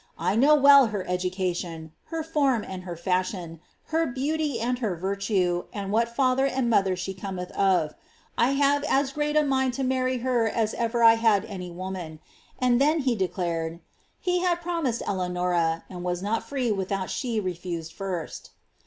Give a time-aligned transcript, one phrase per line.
[0.17, 3.59] 1 know well her education, her form and her fashion,
[3.93, 7.93] her beautv and her virtue, and what father and mother she cometh of.
[8.33, 11.69] 1 liave as great a mind to marry her as ever I had to any
[11.69, 12.17] woman ;^
[12.67, 13.79] aoa then he declared —^"^
[14.19, 18.49] he had promised Eleanora, and was not free without she refused first."